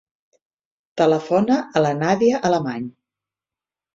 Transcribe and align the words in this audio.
Telefona 1.01 1.57
a 1.79 1.83
la 1.87 1.91
Nàdia 1.99 2.39
Alemany. 2.51 2.87